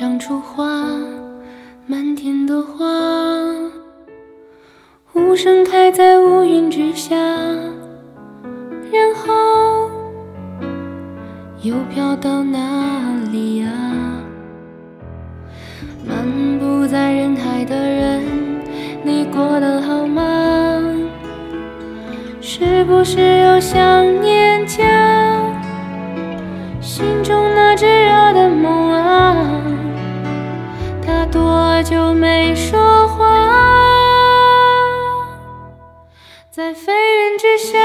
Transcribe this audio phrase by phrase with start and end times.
[0.00, 0.64] 长出花，
[1.86, 2.86] 满天的花，
[5.12, 7.14] 无声开在乌云之下，
[8.90, 9.90] 然后
[11.60, 12.58] 又飘到哪
[13.30, 13.68] 里呀？
[16.08, 18.22] 漫步在人海的人，
[19.04, 20.22] 你过得好吗？
[22.40, 23.78] 是不是又想
[24.22, 24.39] 念
[36.86, 37.78] 飞云之下，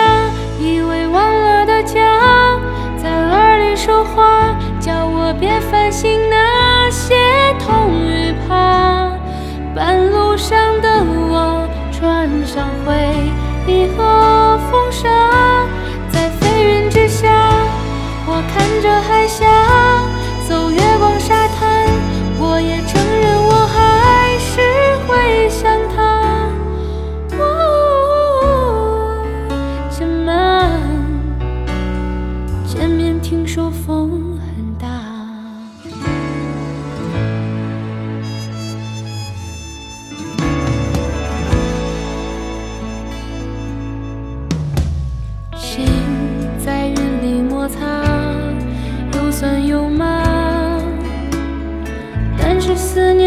[0.58, 2.58] 以为忘了的家，
[2.96, 6.45] 在耳里说话，叫我别烦心那
[32.78, 34.86] 见面听说风很大。
[45.58, 45.88] 心
[46.64, 47.80] 在云里摩擦，
[49.14, 50.78] 有酸有麻，
[52.38, 53.25] 但是思念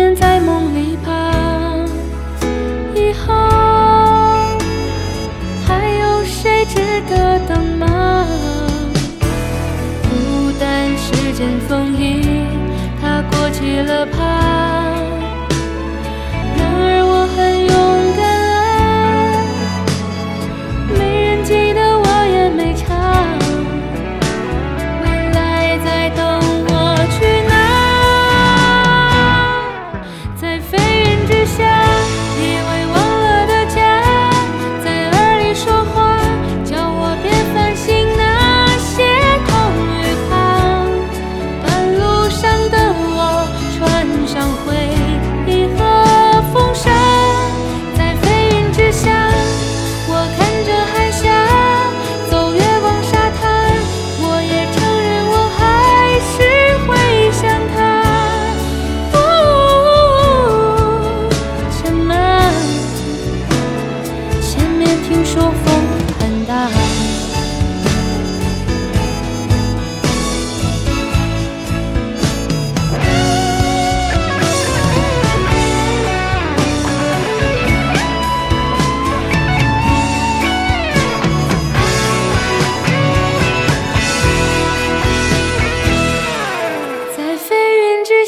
[13.79, 14.38] feel a power.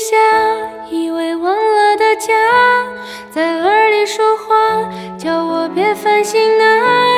[0.01, 0.17] 下
[0.91, 2.33] 以为忘了的家，
[3.31, 7.10] 在耳里说话，叫我别烦心呐。